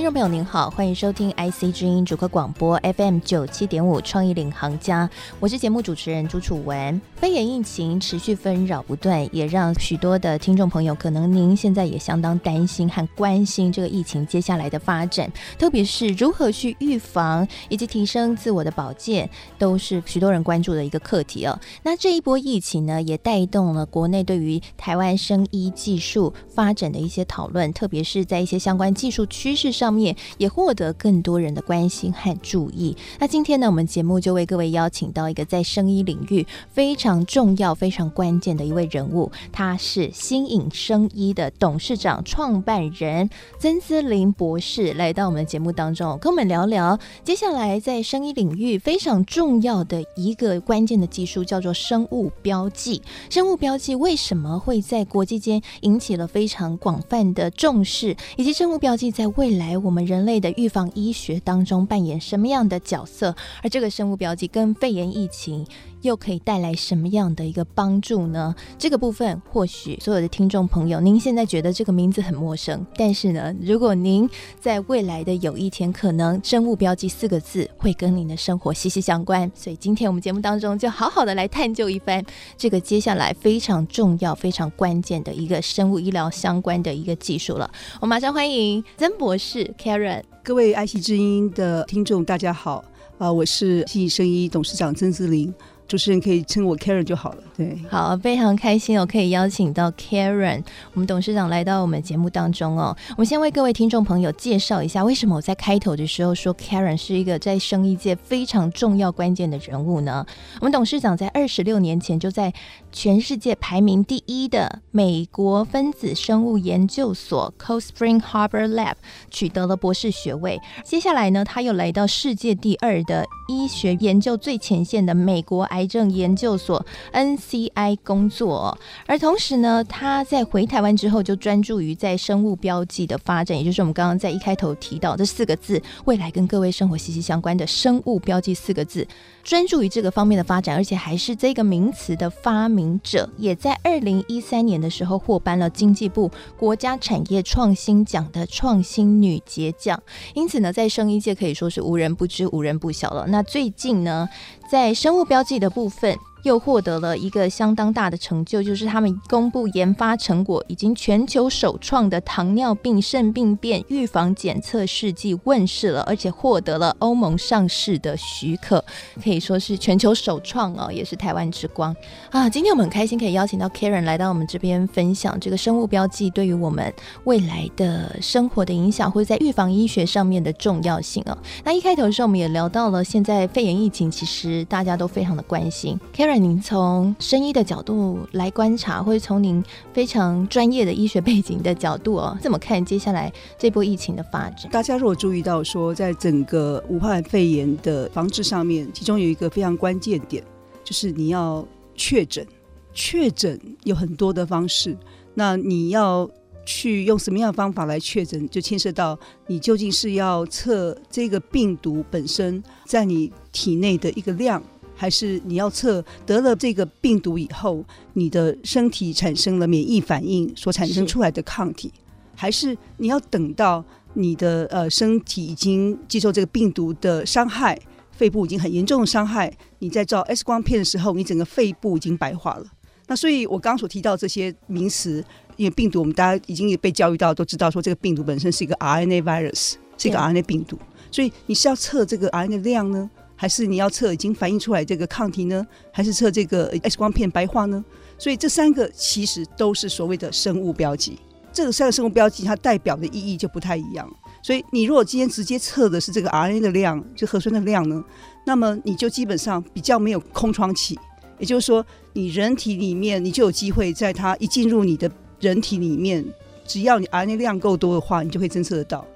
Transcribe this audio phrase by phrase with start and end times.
[0.00, 6.98] 听众朋友您好，欢迎收听 IC 之音主客广播 FM 九七点五创意领航家，我是节目主持人朱楚文。
[7.16, 21.60] 肺炎疫情持续纷扰不断，也让许多的听众朋友，可能您现在也相当担心和关心这个疫情接下来的发展，特别是如何去预防以及提升自我的保健，都是许多人关注的一个课题哦。
[21.82, 29.89] 那这一波疫情呢，也带动了国内对于台湾生医技术发展的一些讨论，特别是在一些相关技术趋势上。
[29.90, 32.96] 方面也获得更多人的关心和注意。
[33.18, 53.02] 那今天呢，我们节目就为各位邀请到一个在生医领域非常重要、非常关键的一位人物，他是新颖生医的董事长、创办人曾思林博士，来到我们的节目当中，跟我们聊聊接下来在生医领域非常重要的一个关键的技术，叫做生物标记。
[53.28, 63.34] 生物标记为什么会在国际间引起了非常广泛的重视，以及生物标记在未来，我们人类的预防医学当中扮演什么样的角色？
[63.62, 65.66] 而这个生物标记跟肺炎疫情
[66.02, 68.54] 又可以带来什么样的一个帮助呢？
[68.78, 74.28] 这个部分或许所有的听众朋友，您现在觉得这个名字很陌生，但是呢，如果您
[74.60, 79.50] 在未来的有一天，可能生物标记四个字会跟您的生活息息相关。
[79.54, 82.24] 所以今天我们节目当中就好好的来探究一番
[82.56, 87.70] 这个接下来非常重要、非常关键的一个生物医疗相关的一个技术了。
[88.00, 92.84] 我马上欢迎曾博士 Karen，各位爱惜之音的听众，大家好
[93.18, 95.52] 啊、我是新颖生医董事长曾志林。
[95.90, 97.42] 主持人可以称我 Karen 就好了。
[97.56, 100.62] 对，好，非常开心哦，可以邀请到 Karen，
[100.94, 102.96] 我们董事长来到我们节目当中哦。
[103.10, 110.24] 我们先为各位听众朋友介绍一下，为什么我在开头的时候说 Karen 是一个在生意界非常重要关键的人物呢？
[110.60, 112.54] 我们董事长在二十六年前就在
[112.92, 118.94] 全世界排名第一的美国分子生物研究所 Cold Spring Harbor Lab
[119.30, 120.60] 取得了博士学位。
[120.84, 128.76] 接下来呢，他又来到世界第二的医学研究最前线的美国癌症研究所 NCI 工作，
[129.06, 139.06] 而同时呢，他在回台湾之后就专注于在生物标记的发展，也就是我们刚刚在一开头提到这四个字，未来跟各位生活息息相关的生物标记四个字，
[139.42, 150.00] 专注于这个方面的发展，而且还是这个名词的发明者，也在二零一三年的时候获颁了经济部国家产业创新奖的创新女杰奖，
[150.34, 153.26] 因此呢，在生医界可以说是无人不知、无人不晓了。
[153.28, 154.28] 那最近呢，
[154.70, 168.82] 在生物标记的部分，又获得了一个相当大的成就，就是他们公布研发成果，已经全球首创的糖尿病肾病变预防检测试剂问世了，而且获得了欧盟上市的许可，
[169.22, 171.94] 可以说是全球首创哦，也是台湾之光
[172.30, 172.48] 啊！
[172.48, 176.92] 今天我们很开心可以邀请到 Karen 来到我们这边分享这个生物标记对于我们
[177.24, 181.36] 未来的生活的影响，或者在预防医学上面的重要性哦。
[181.64, 186.29] 那一开头的时候，我们也聊到了现在肺炎疫情，其实大家都非常的关心 Karen。
[186.38, 194.70] 您从生医的角度来观察，或者从您非常专业的医学背景的角度哦， 怎么看接下来这波疫情的发展？
[194.70, 200.44] 大家如果注意到说，在整个武汉肺炎的防治上面，其中有一个非常关键点，
[200.84, 202.46] 就是你要确诊。
[202.92, 204.98] 确诊有很多的方式，
[205.34, 206.28] 那你要
[206.66, 214.60] 去用什么样的方法来确诊，就牵涉到你究竟是要测这个病毒本身在你体内的一个量。
[215.00, 221.90] 还是你要测得了这个病毒以后，你的身体产生了免疫反应所产生出来的抗体，
[222.36, 227.80] 还是你要等到你的呃身体已经接受这个病毒的伤害，
[228.12, 232.66] 肺部已经很严重的伤害，你在照 X 光片的时候，你整个肺部已经白化了。
[233.06, 235.24] 那所以我刚刚所提到这些名词，
[235.56, 240.78] 因为病毒我们大家已经也被教育到，都知道说这个病毒本身是一个 RNA virus，是一个 RNA 病毒，
[241.10, 243.10] 所以你是要测这个 RNA 量呢？
[243.40, 245.66] 还是你要测已经反映出来这个抗体呢？
[245.90, 247.82] 还是测这个 X 光片白化呢？
[248.18, 251.18] 所以这三个其实都是所谓的生物标记。
[251.50, 254.06] 这个三个生物标记它代表的意义就不太一样。
[254.42, 258.04] 所以你如果今天直接测的是这个 RNA 的量，就核酸的量呢，
[258.44, 260.98] 那么你就基本上比较没有空窗期。
[261.38, 261.82] 也就是说，
[262.12, 265.10] 你人体里面你就有机会在它一进入你的
[265.40, 266.22] 人体里面，
[266.66, 269.06] 只要你 RNA 量够多的话，你就会侦测得到。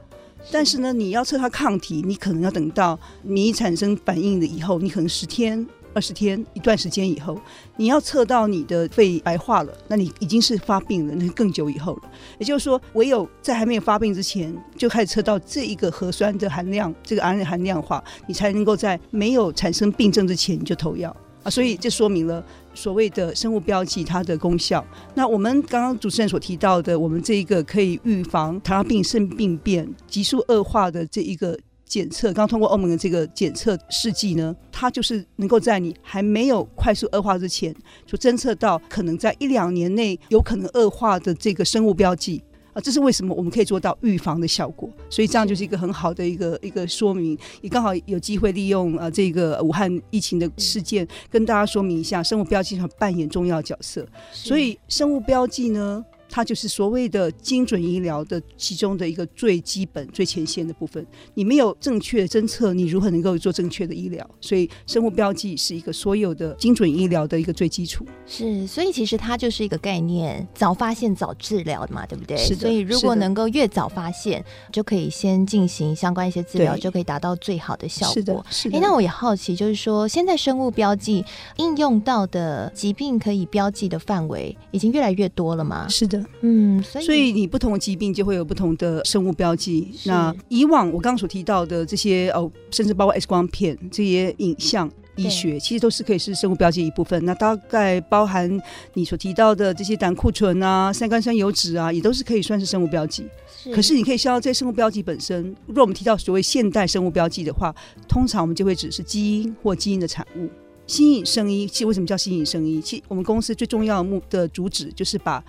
[0.50, 7.40] 但是呢，你要测它抗体，你可能要等到你产生反应了以后，你可能十天二十天一段时间以后，
[7.76, 12.02] 你要测到你的肺白化了，那你已经是发病了，那更久以后了。
[12.38, 21.50] 也就是说，唯有在还没有发病之前就开始测到这一个核酸的含量，这个 RNA 含量的话，你才能够在没有产生病症之前就投药啊。
[21.50, 22.44] 所以这说明了
[22.74, 24.84] 所谓的生物标记它的功效。
[25.14, 31.58] 那我们刚刚主持人所提到的，我们这一个可以预防糖尿病肾病变急速恶化的这一个。
[31.86, 37.72] 检测刚通过欧盟的这个检测试剂呢，它就是能够在你还没有快速恶化之前，
[38.04, 42.42] 就侦测到可能在一两年内有可能恶化的这个生物标记
[42.74, 44.90] 啊，这是为什么我们可以做到预防的效果。
[45.08, 54.06] 所以这样就是一个很好的一个一个说明，也刚好有机会利用呃这个武汉疫情的事件，跟大家说明一下生物标记上扮演重要角色。
[54.32, 61.04] 所以生物标记呢，它就是所谓的精准医疗的其中的一个最基本、最前线的部分。
[61.34, 64.28] 你没有正确的侦测，你如何能够做正确的医疗？
[64.40, 68.04] 所以，生物标记是一个所有的精准医疗的一个最基础。
[68.26, 72.36] 是，所以其实它就是一个概念：早发现、早治疗嘛，对不对？
[72.36, 72.60] 是的。
[72.62, 78.14] 所以，如果能够越早发现，就可以先进行相关一些治疗，就可以达到最好的效果。
[78.14, 78.44] 是的。
[78.50, 78.76] 是的。
[78.76, 81.24] 哎，那我也好奇，就是说，现在生物标记
[81.56, 85.86] 应用到的疾病可以标记的范围已经越来越多了吗？
[85.88, 86.13] 是的。
[86.40, 89.90] 嗯，所以所以你不同的疾病就会有不同的生物标记。
[90.04, 97.24] 那以往我刚刚所提到的这些哦，甚至包括 X 光片这些影像医学，其实都是可以是生物标记一部分。
[97.24, 98.60] 那大概包含
[98.94, 103.24] 你所提到的这些胆固醇啊、三甘酸油脂啊，也都是可以算是生物标记。
[103.46, 103.72] 是。
[103.72, 105.54] 可是你可以消这些生物标记本身。
[105.66, 107.74] 如果我们提到所谓现代生物标记的话，
[108.08, 110.48] 通常我们就会指是基因或基因的产物。
[110.86, 112.78] 新颖生医，其实为什么叫新颖生医？
[112.78, 115.42] 其实我们公司最重要的目的主旨就是把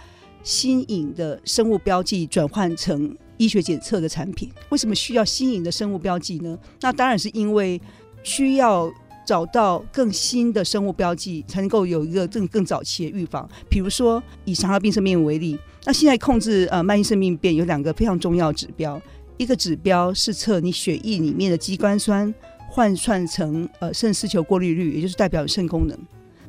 [0.46, 6.56] 新颖的生物标记转换成医学检测的产品，为什么需要新颖的生物标记呢？
[6.82, 7.82] 那当然是因为
[8.22, 8.90] 需要
[9.26, 13.50] 找到更新的生物标记，才能够有一个更更早期的预防。
[13.68, 19.02] 比如说以糖尿病肾病为例，那现在控制呃慢性肾病变有两个非常重要指标，
[19.38, 22.32] 一个指标是测你血液里面的肌酐酸
[22.70, 25.98] 换算成呃肾丝球过滤率，也就是代表肾功能。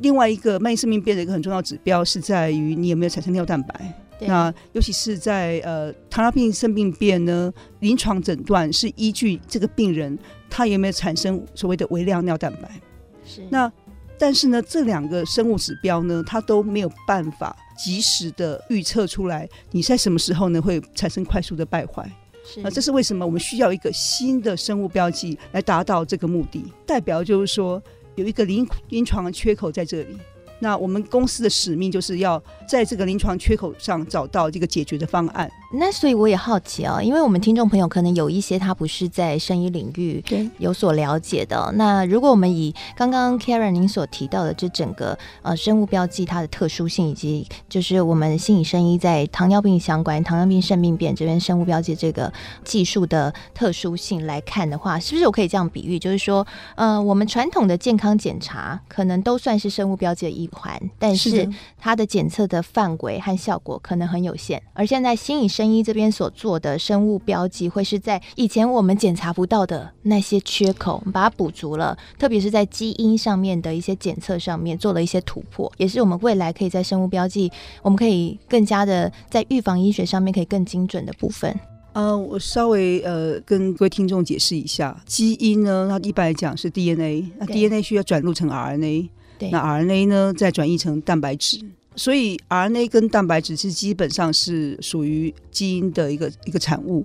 [0.01, 4.03] 另外一个慢性肾病变的一个很重要指标是在于你有没有产生尿蛋白。
[4.21, 12.81] 那尤其是在呃糖尿病肾病变呢，临床诊断是依据这个病人他有没有产生所谓的微量尿蛋白。
[13.27, 13.47] 是。
[13.51, 13.71] 那
[14.19, 22.11] 但是呢，这两个生物指标呢，它都没有办法及时的预测出来你在什么时候呢会产生快速的败坏。
[22.43, 22.63] 是。
[22.63, 26.65] 那这是为什么我们需要一个新的生物标记来达到这个目的？
[26.87, 27.83] 代表就是说。
[28.17, 30.19] 有一个临临床缺口在这里，
[30.59, 35.51] 那我们公司的使命就是要在这个临床缺口上找到这个解决的方案。
[35.79, 40.25] 那所以我也好奇啊、哦，因为我们听众朋友可能有一些他不是在生医领域
[40.59, 41.73] 有所了解的。
[41.77, 52.33] 那如果我们以刚刚 Karen 您所提到的这整个呃生物标记它的特殊性，以及就是我们心理生医在糖尿病相关、糖尿病肾病变这边生物标记这个
[52.65, 71.97] 技术的特殊性来看的话，是不是我可以这样比喻，就是说，呃，我们传统的健康检查可能都算是生物标记的一环，但是它的检测的范围和效果可能很有限，而现在心理生医这边所做的生物标记，会是在以前我们检查不到的那些缺口，把它补足了。
[72.19, 77.51] 特别是在基因上面的一些检测上面做了一些突破，也是我们未来可以在生物标记，
[77.83, 81.59] 我们可以更加的在预防医学上面可以更精准的部分。
[81.93, 89.09] 呃，我稍微呃跟各位听众解释一下，基因呢，它一般来讲是 DNA，那 DNA 需要转录成 RNA，
[89.39, 91.59] 对，那 RNA 呢再转译成蛋白质。
[91.97, 97.05] 所以，RNA 跟蛋白质是基本上是属于基因的一个一个产物。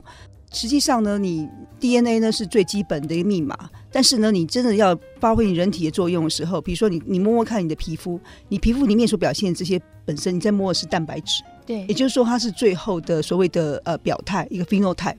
[0.53, 1.47] 实际上呢，你
[1.79, 3.57] DNA 呢是最基本的一个密码。
[3.89, 8.19] 但是呢，你真的要发挥你人体的作用的时候，比如说你你摸摸看你的皮肤，
[8.49, 11.41] 你皮肤里面所表现的这些本身，你在摸的是蛋白质。
[11.65, 15.15] 对，也就是说它是最后的所谓的呃表态，一个 phenotype。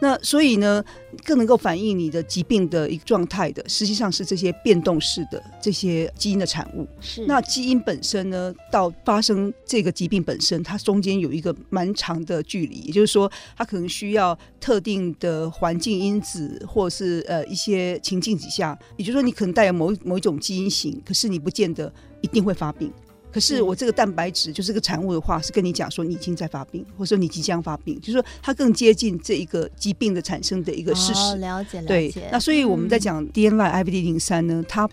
[0.00, 0.84] 那所以呢，
[1.24, 6.86] 更能够反映你的疾病的一个状态的，实际上是这些变动式的这些基因的产物。
[7.00, 7.24] 是。
[7.26, 22.92] 那基因本身呢，到发生这个疾病本身，它中间有一个蛮长的距离，也就是说，它可能需要特定的环境因子，或者是呃一些情境底下，也就是说，你可能带有某某一种基因型，可是你不见得一定会发病。
[23.36, 31.20] 可是我这个蛋白质就是个产物的话，是跟你讲说你已经在发病，或者说你即将发病，就是说它更接近这一个疾病的产生的一个事实。
[31.20, 31.86] 哦，了解，了解。
[31.86, 34.88] 对，那所以我们在讲 DNA IVD 零三呢，它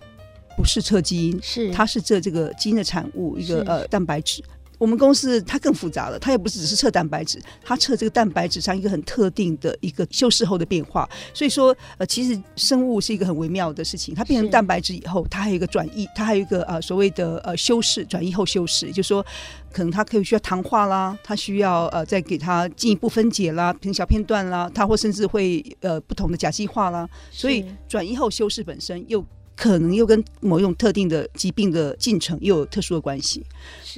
[0.58, 4.44] 不是测基因，是它是测这个基因的产物，一个呃蛋白质。
[4.84, 11.10] 我们公司它更复杂了，它也不是只是测蛋白质，它测这个蛋白质上一个很特定的一个修饰后的变化。
[11.34, 19.26] 所以说，呃，其实生物是一个很微妙的事情，它变成蛋白质以后，它还有一个转移，它还有一个呃所谓的呃修饰，转移后修饰，就是说
[19.72, 29.24] 可能它可以需要糖化啦，它需要呃再给它进一步分解啦，成小片段啦，它或甚至会呃不同的甲基化啦，所以转移后修饰本身又。
[29.56, 33.46] 可能又跟某一种特定的疾病的进程又有特殊的关系，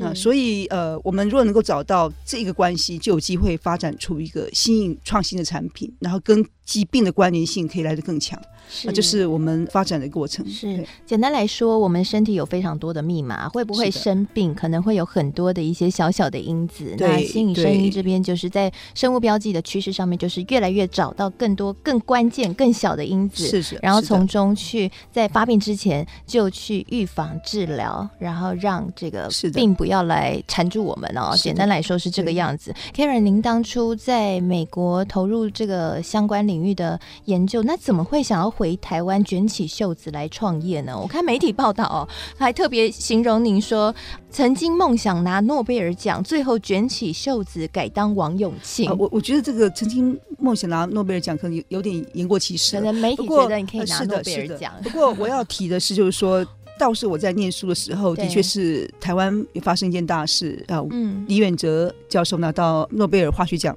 [0.01, 8.39] 啊，所以呃，我们如果能够找到这个关系，就有机会发展出一个新颖创新的产品，然后跟疾病的关联性可以来得更强。
[8.69, 10.45] 是，就是我们发展的过程。
[10.50, 16.95] 是，简单来说，我们身体有非常多的密码，会不会生病，可能会有很多的一些小小的因子。
[16.98, 31.36] 那心理声音这边就是在生物标记的趋势上面，就是越来越找到更多、更关键、更小的因子，是是，然后从中去在发病之前就去预防治疗，然后让这个病不要来缠住我们哦。
[31.38, 32.74] 简单来说是这个样子。
[32.95, 38.54] Karen，您当初在美国投入这个相关领域的研究，那怎么会想要？
[38.55, 40.97] 回台湾卷起袖子来创业呢？
[40.97, 42.07] 我看媒体报道哦，
[42.38, 43.93] 还特别形容您说
[44.31, 48.89] 曾经梦想拿诺贝尔奖，最后卷起袖子改当王永庆。
[48.97, 52.77] 我我觉得这个曾经梦想拿诺贝尔奖可能有有点言过其实。
[52.77, 54.74] 可能媒体觉得你可以拿诺贝尔奖。
[54.81, 56.45] 不过我要提的是，就是说，
[56.79, 60.81] 倒是我在念书的时候，的确是台湾也发生一件大事啊。
[60.91, 63.75] 嗯，李远哲教授拿到诺贝尔化学奖，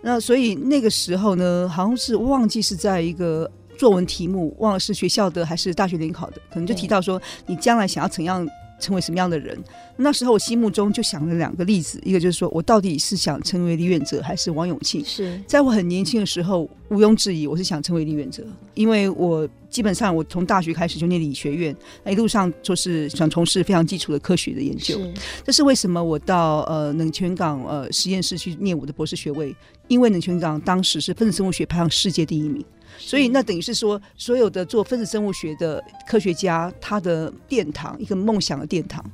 [0.00, 3.50] 那所以那个时候呢，好像是忘记是在一个。
[3.78, 8.46] 作文题目忘了是学校的还是大学联考的，可能就提到说你将来想要怎样
[8.78, 9.58] 成为什么样的人。
[9.96, 15.02] 那时候我心目中就想了两个例子，一个就是说我到底是想成为李远哲还是王永庆？
[15.04, 21.74] 是在我很年轻的时候，毋庸置疑我是想成为李远哲，因为我基本上我从大学开始就念理学院，
[22.06, 25.00] 一路上就是想从事非常基础的科学的研究。
[25.42, 29.56] 这是为什么我到呃冷泉港呃实验室去念我的博士学位，
[29.88, 32.62] 因为冷泉港当时是分子生物学排行世界第一名。
[32.98, 39.04] 所以那等于是说，所有的做分子生物学的科学家，他的殿堂，一个梦想的殿堂。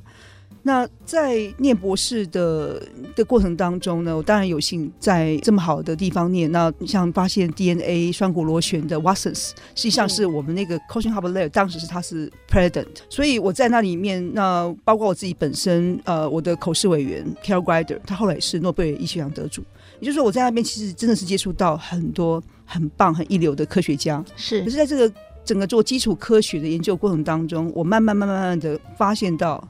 [0.65, 2.81] 那在念博士的
[3.17, 6.49] 的过程当中呢，我当然有幸在这么好的地方念。
[6.53, 12.87] 那像发现 DNA 双股螺旋的 Watson，实际上是我们那个 Coaching Hub Lab，当时是他是 President。
[13.09, 19.61] 所以我在那里面，那包括我自己本身，呃，我的口试委员 Carol Greider，他后来也是诺贝尔医学奖得主。
[19.99, 22.41] 也就是说，我在那边其实真的是接触到很多。
[22.65, 25.13] 很棒、很一流的科学家是，可是在这个
[25.45, 29.65] 整个做基础科学的研究过程当中，我慢慢、慢慢、慢慢的发现到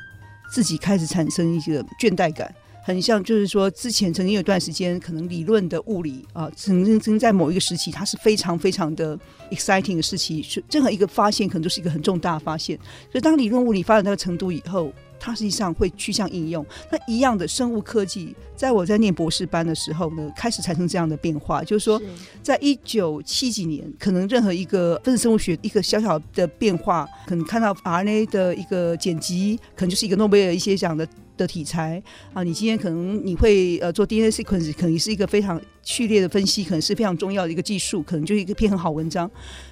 [0.51, 9.17] 自己开始产生一个倦怠感，很像就是说，之前曾经有段时间，可能理论的物理啊，曾经曾经在某一个时期，它是非常非常的
[9.49, 12.77] exciting 的时期，是任何一个发现可能都是一个很重大的发现。
[13.11, 16.65] 所以当理论物理发展到程度以后，它实际上会趋向应用。
[16.91, 22.01] 那一样的生物科技，在我在念博士班的时候呢，开始产生这样的变化，就是说，
[22.41, 32.03] 在一九七几年，可能任何一个分子生物学一个小小的变化，可能看到 RNA 的一个剪辑，可能就是一个诺贝尔医学奖的的题材
[32.33, 32.43] 啊。
[32.43, 39.31] 你今天可能你会呃做 DNA sequence，可能是一个非常序列的分析，可能是非常重要的一个技术，可能就是一个篇很好文章。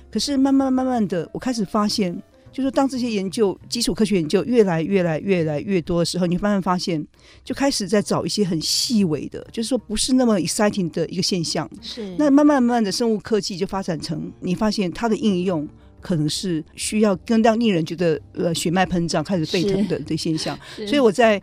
[0.10, 2.18] 可是慢慢慢慢的，我开始发现。
[2.52, 7.06] 就是当这些研究基础科学研究越来越来越来越多的时候，你慢慢发现，
[7.44, 11.70] 就开始在找一些很细微的，就是说不是那么 exciting 的一个现象。
[11.82, 12.14] 是。
[12.18, 15.68] 那慢慢慢慢的生物科技就发展成，你发现它的应用
[16.02, 20.60] 可能是需要更让令人觉得呃血脉膨胀、开始沸腾的的现象。
[20.76, 21.42] 所以我在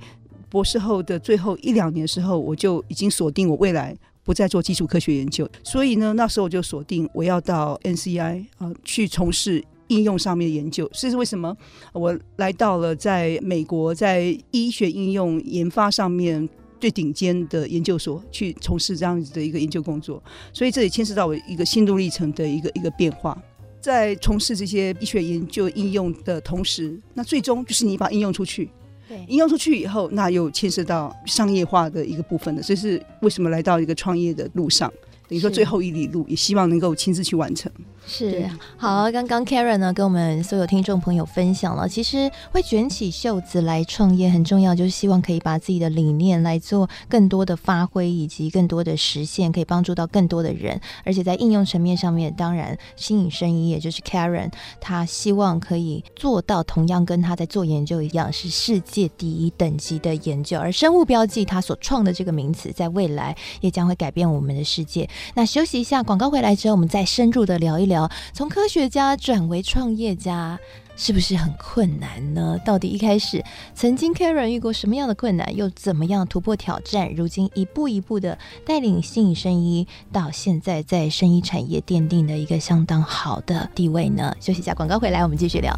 [0.51, 5.49] 博士后的最后一两年的时候，我就已经锁定我未来不再做基础科学研究。
[5.65, 9.65] 所以呢，那时候我就锁定我要到 NCI 啊、呃、去从事。
[9.89, 11.55] 应用上面的研究，这是为什么
[11.93, 16.49] 我来到了在美国在医学应用研发上面
[16.81, 23.37] 最顶尖的研究所去从事这样子的一个研究工作，所以这也牵涉到我一个心路历程的一个一个变化。
[23.81, 28.69] 在从事这些医学研究应用的同时，那最终就是你把应用出去，
[29.09, 34.93] 对，应用出去以后，那又牵涉到商业化的一个部分的，这是为什么来到一个创业的路上，
[35.29, 37.71] 等于说最后一里路，也希望能够亲自去完成。
[38.11, 38.49] 是
[38.79, 50.81] 好，刚刚 Karen 呢跟我们所有听众朋友分享了，其实会卷起袖子来创业很重要，就是希望可以把自己的理念来做更多的发挥，以及更多的实现，可以帮助到更多的人。
[51.05, 54.51] 而且在应用层面上面，当然新颖生意也就是 Karen，
[54.81, 60.59] 他希望可以做到同样跟他在做研究一样，是世界第一等级的研究。
[60.59, 65.07] 而生物标记他所创的这个名词，在未来也将会改变我们的世界。
[65.35, 67.98] 那休息一下，广告回来之后，我们再深入的聊一聊。
[68.35, 70.59] 从科学家转为创业家，
[70.97, 72.59] 是不是很困难呢？
[72.65, 73.43] 到底一开始
[73.75, 77.15] 曾经 Karen 遇过什么样的困难，又怎么样突破挑战？
[77.15, 78.37] 如今一步一步的
[78.67, 84.37] 带领新影生医到现在在生医产业奠定的一个相当好的地位呢？
[84.41, 85.73] 休息一下，广告回来，我们继续聊。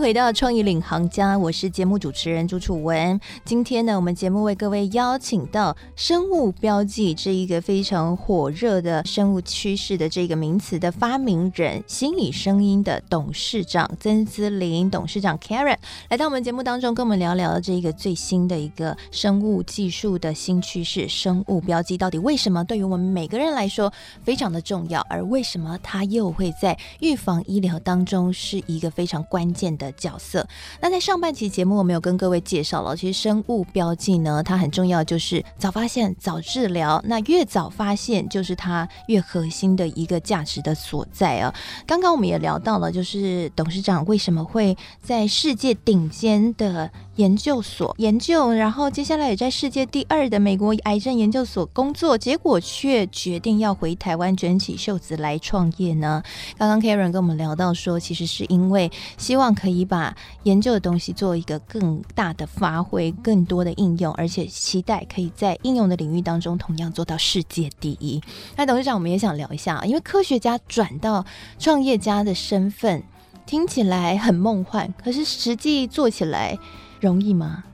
[0.00, 3.20] 回到创意领航家，我是节目主持人朱楚文。
[3.44, 15.76] 今天呢，我们节目为各位邀请到生物标记这一个非常火热的生物趋势的这个名词的发明人，新影声音的董事长曾资玲董事长 Karen
[16.08, 23.92] 来到我们节目当中，跟我们聊聊这个最新的一个生物技术的新趋势——生物标记，到底为什么对于我们每个人来说
[24.24, 25.02] 非常的重要？
[25.10, 30.46] 而为什么它又会在预防医疗当中是一个非常关键的角色。
[30.80, 37.00] 那在上半期节目，我们有跟各位介绍了，其实生物标记呢，它很重要，就是早发现、早治疗。
[37.06, 41.54] 那越早发现，就是它越核心的一个价值的所在啊。
[41.86, 46.90] 刚刚我们也聊到了，就是董事长为什么会在世界顶尖的
[47.20, 56.22] 研究所研究，然后接下来也在世界第二的美国癌症研究所工作，结果却决定要回台湾卷起袖子来创业呢？
[56.56, 68.18] 刚刚 Karen 跟我们聊到说，其实是因为希望可以把研究的东西做一个更大的发挥，更多的应用，而且期待可以在应用的领域当中同样做到世界第一。
[68.56, 71.26] 那董事长，我们也想聊一下，因为科学家转到
[71.58, 73.02] 创业家的身份，
[73.44, 76.58] 听起来很梦幻，可是实际做起来。
[77.00, 77.64] 容易吗？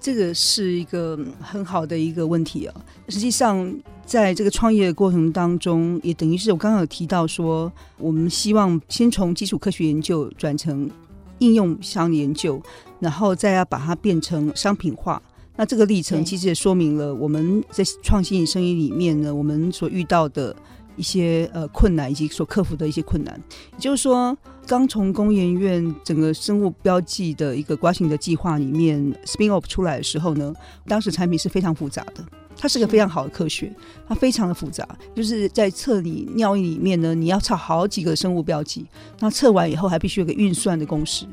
[0.00, 2.74] 这个是一个很好的一个问题啊。
[3.08, 3.72] 实际上，
[4.04, 10.90] 在这个创业的过程当中，也等于是我刚刚有提到说，我们希望先从基础科学研究转成
[11.38, 12.60] 应用上研究，
[12.98, 15.22] 然后再要把它变成商品化。
[15.56, 20.54] 那这个历程其实也说明了我们在创新生意里面呢，我们所遇到的。
[20.94, 23.34] 一些呃困难以及所克服的一些困难，
[23.72, 30.54] 也就是说，刚从工研院整个生物标记的一个瓜型的计划里面 spin off 出来的时候呢，
[30.86, 32.24] 当时产品是非常复杂的，
[32.56, 33.72] 它是个非常好的科学，
[34.06, 38.86] 它非常的复杂，就是在测你尿液里面呢，你要测好几个生物标记，
[39.18, 41.26] 那测完以后还必须有个运算的公式。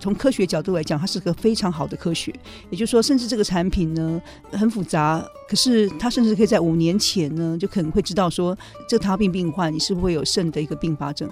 [0.00, 2.34] 从科学角度来讲，它是个非常好的科学。
[2.68, 8.58] 也就是说，甚至这个产品呢很复杂，可是它甚至可以在五年前呢就可能会知道说，
[8.88, 11.30] 这个糖尿病病患你是不是会有肾的一个并发症。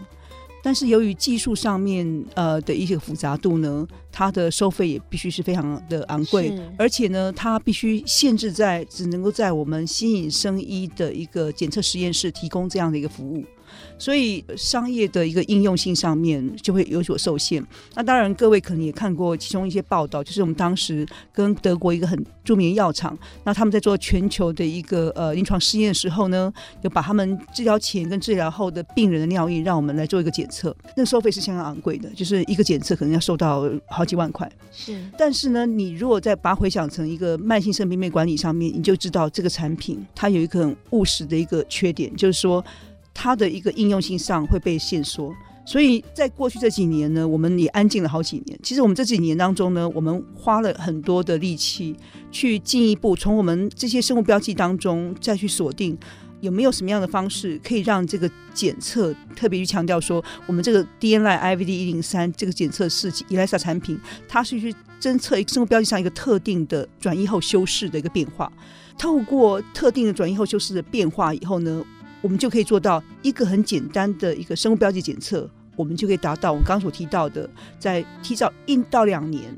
[0.62, 13.44] 但是由于技术上面呃的一些复杂度呢，它的收费也必须是非常的昂贵，而且呢，它必须限制在只能够在我们新影生医的一个检测实验室提供这样的一个服务。
[14.03, 17.65] 所以商业的一个应用性上面就会有所受限。
[17.95, 34.51] 那当然，各位可能也看过其中一些报道，就是我们当时跟德国一个很著名的药厂，那他们在做全球的一个呃临床试验的时候呢，就把他们治疗前跟治疗后的病人的尿液让我们来做一个检测，那个收费是相当昂贵的，就是一个检测可能要收到好几万块。
[34.73, 42.65] 是，但是呢，你如果再把它回想成一个慢性肾病病管理上面，你就知道这个产品它有一个很务实的一个缺点，就是说。
[43.14, 48.59] 它的一个应用性上会被限缩，所以在过去这几年呢，我们也安静了好几年。
[48.62, 51.94] 其实我们这几年当中呢，我们花了很多的力气
[52.31, 55.96] 去进一步从我们这些生物标记当中再去锁定
[56.40, 63.96] 有没有什么样的方式可以让这个检测特别去强调说，我们这个 DNA IVD 一零三这个检测试剂 ELISA 产品，
[64.27, 68.53] 它是去侦测一个生物标记上一个特定的转移后修饰的一个变化。
[68.98, 71.85] 透过特定的转移后修饰的变化以后呢，
[72.23, 79.55] 我们就可以做到一个很简单的一个生物标记检测，我们就可以达到我们刚刚所提到的，在提早一到两年，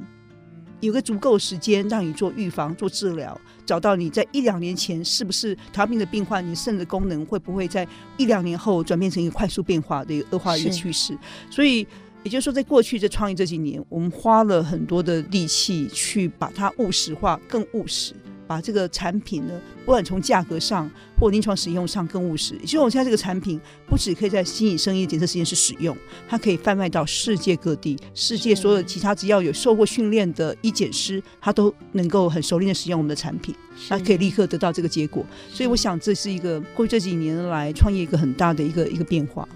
[0.80, 11.16] 有个足够时间让你做预防、做治疗，找到你在一两年前是不是糖尿病的病患，你肾的功能会不会在一两年后转变成一个快速变化的一个恶化的一个趋势。
[11.50, 11.86] 所以
[12.22, 18.14] 也就是说，在过去这创业这几年，我们花了很多的力气去把它务实化，更务实。
[18.46, 19.52] 把这个产品呢，
[19.84, 22.54] 不管从价格上或临床使用上更务实。
[22.56, 25.96] 也就是我现在这个产品不只可以在新影生医检测实验室使用，
[26.28, 33.54] 它可以贩卖到世界各地，世界所有其他只要有受过训练的医检师，他都能够很熟练的使用我们的产品，
[33.88, 35.24] 他可以立刻得到这个结果。
[35.50, 39.48] 所以我想这是一个过去这几年来创业一个很大的一个一个变化。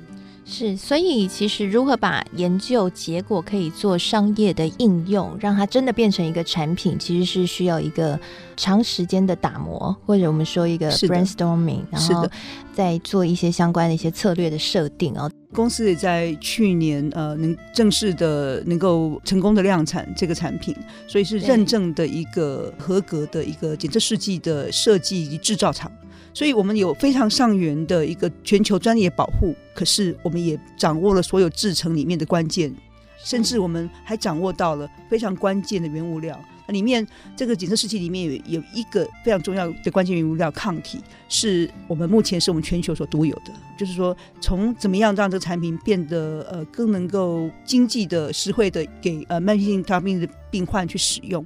[0.50, 8.18] 是，所以其实如何把研究结果可以做商业的应用，让它真的变成一个产品，其实是需要一个
[8.56, 12.26] 长时间的打磨，或者我们说一个 brainstorming，然后
[12.72, 15.30] 再做一些相关的一些策略的设定哦。
[15.52, 20.74] 公司也在去年呃能正式的能够成功的量产这个产品，
[21.06, 25.92] 所以是认证的一个合格的一个检测试剂的设计以及制造厂。
[26.38, 32.72] 所以我们有非常上元的一个全球专业保护，可是我们也掌握了所有制成里面的关键，
[33.24, 36.40] 甚至我们还掌握到了非常关键的原物料。
[36.68, 43.53] 那里面这个检测试剂里面有有一个非常重要的关键原物料抗体，是我们目前是我们全球所独有的。
[43.77, 51.44] 就是说，从怎么样让这个产品变得呃更能够经济的、实惠的给呃慢性糖尿病的病患去使用。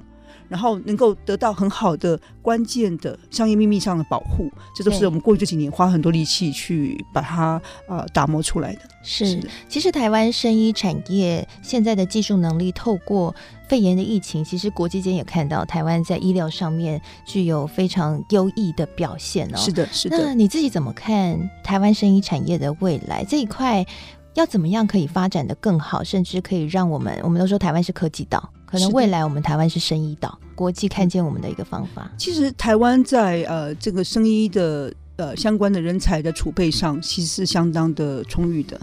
[0.53, 8.81] 然后能够得到很好的关键的商业秘密上的保护，这都是我们过去这几年花很多力气去把它呃打磨出来的。
[9.03, 13.35] 是，是，其实台湾生医产业现在的技术能力，透过
[13.67, 19.57] 肺炎的疫情，其实国际间也看到台湾在医疗上面具有非常优异的表现哦。
[19.57, 20.19] 是的，是的。
[20.19, 23.87] 那你自己怎么看台湾生医产业的未来这一块？
[24.35, 32.11] 要怎么样可以发展的更好，甚至可以让我们，我们都说台湾是科技岛，可能未来我们台湾是生医岛，国际看见我们的一个方法。
[32.17, 38.81] 其实台湾在呃这个生医的呃相关的人才的储备上，其实是相当的充裕的。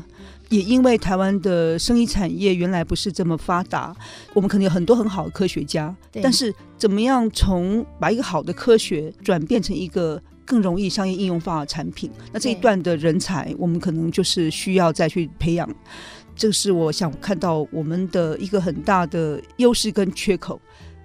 [0.50, 3.96] 也因为台湾的生医产业原来不是这么发达，
[4.34, 15.70] 我们可能有很多很好的科学家，但是怎么样从把一个好的科学转变成一个更容易商业应用化的产品，那这一段的人才，我们可能就是需要再去培养。
[16.36, 20.60] 这是我想看到我们的一个很大的优势跟缺口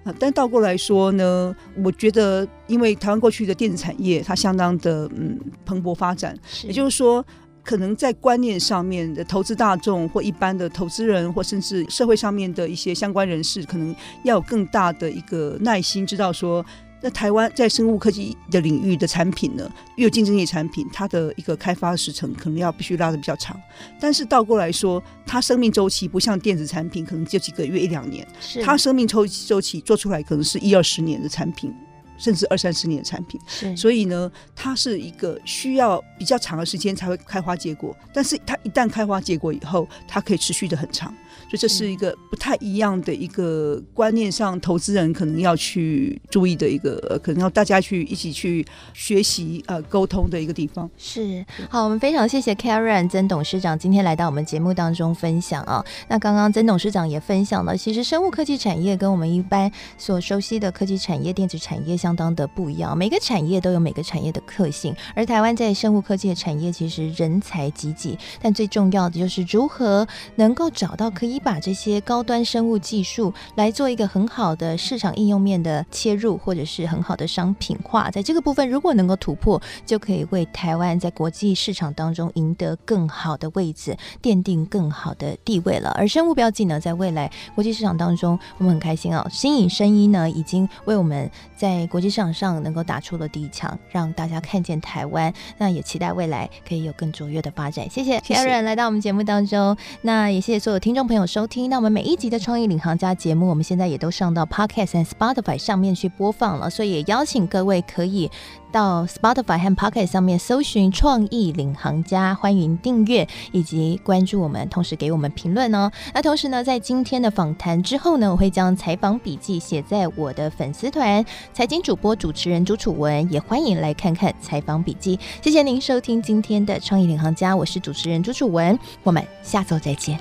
[0.05, 0.15] 啊。
[0.17, 7.25] 但倒过来说呢，我觉得因为台湾过去的电子产业它相当的嗯蓬勃发展，也就是说，
[7.61, 16.65] 可能在观念上面的投资大众或一般的投资人或甚至社会上面的一些相关人士，可能要有更大的一个耐心，知道说。
[17.01, 23.59] 那台湾在生物科技的领域的产品呢，越有竞争力产品，它的一个开发时程可能要必须拉的比较长。
[23.99, 31.71] 但是倒过来说，它生命周期不像电子产品，可能就几个月一两年，是它生命周周期做出来可能是一二十年的产品，
[32.17, 33.39] 甚至二三十年的产品。
[33.45, 37.95] 是，所以呢，它是一个需要比较长的时间才会开花结果。
[38.13, 41.13] 但是它一旦开花结果以后，它可以持续的很长。
[41.55, 50.89] 所以这是一个不太一样的一个观念上，投资人可能要去注意的一个，可能要大家去一起去学习呃沟通的一个地方。
[50.97, 55.81] 是，好，我们非常谢谢 Karen 曾董事长今天来到我们节目当中分享啊。
[56.09, 64.93] 那刚刚曾董事长也分享了，其实生物科技产业跟我们一般所熟悉的科技产业、电子产业相当的不一样，每个产业都有每个产业的特性。
[65.15, 71.41] 而台湾在生物科技的产业其实人才济济，但最重要的就是如何能够找到可以。
[71.45, 85.91] 你把这些高端生物技术来做一个很好的市场应用面的切入，或者是很好的商品化，在这个部分如果能够突破，就可以为台湾在国际市场当中赢得更好的位置，奠定更好的地位了。
[85.91, 89.27] 而生物标记呢，在未来国际市场当中，我们很开心哦。
[89.29, 95.31] 新颖生医呢，已经为我们在国际市场上能够打出了第一枪，让大家看见台湾。
[95.59, 97.87] 那也期待未来可以有更卓越的发展。
[97.87, 108.29] 谢谢 Karen 来到我们节目当中，那也谢谢所有听众朋收听，那我们每一集的创意领航家节目，我们现在也都上到 Podcast 和 Spotify 上面去播放了，所以也邀请各位可以
[108.71, 115.91] 到 Spotify 和 Podcast 上面搜寻“创意领航家”，欢迎订阅以及关注我们，同时给我们评论哦。
[116.13, 125.19] 那同时呢，在今天的访谈之后呢，我会将采访笔记写在我的粉丝团“财经主播主持人朱楚文”，也欢迎来看看采访笔记。
[125.41, 130.19] 谢谢您收听今天的创意领航家，我是主持人朱楚文，我们下周再见。